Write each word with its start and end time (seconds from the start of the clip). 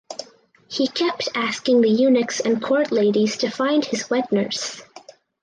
He 0.67 0.87
kept 0.87 1.29
asking 1.35 1.81
the 1.81 1.89
eunuchs 1.89 2.39
and 2.39 2.59
court 2.59 2.91
ladies 2.91 3.37
to 3.37 3.51
find 3.51 3.85
his 3.85 4.09
wet 4.09 4.31
nurse. 4.31 4.81